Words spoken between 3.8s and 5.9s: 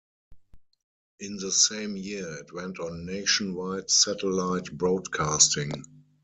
satellite broadcasting.